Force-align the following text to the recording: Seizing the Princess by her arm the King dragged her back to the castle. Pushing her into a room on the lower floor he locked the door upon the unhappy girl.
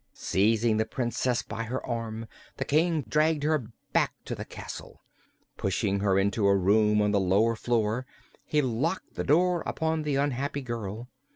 Seizing 0.15 0.77
the 0.77 0.85
Princess 0.87 1.43
by 1.43 1.61
her 1.65 1.85
arm 1.85 2.25
the 2.57 2.65
King 2.65 3.03
dragged 3.07 3.43
her 3.43 3.67
back 3.93 4.13
to 4.25 4.33
the 4.33 4.43
castle. 4.45 4.99
Pushing 5.57 5.99
her 5.99 6.17
into 6.17 6.47
a 6.47 6.57
room 6.57 7.03
on 7.03 7.11
the 7.11 7.19
lower 7.19 7.55
floor 7.55 8.07
he 8.43 8.63
locked 8.63 9.13
the 9.13 9.23
door 9.23 9.61
upon 9.67 10.01
the 10.01 10.15
unhappy 10.15 10.63
girl. 10.63 11.07